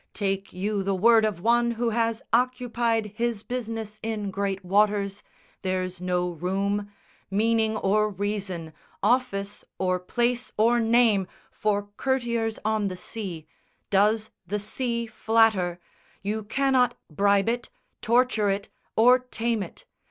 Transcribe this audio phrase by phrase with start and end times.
[0.15, 5.21] Take you the word of one who has occupied His business in great waters.
[5.61, 6.91] There's no room,
[7.29, 13.45] Meaning, or reason, office, or place, or name For courtiers on the sea.
[13.91, 15.79] Does the sea flatter?
[16.23, 17.69] You cannot bribe it,
[18.01, 19.85] torture it, or tame it!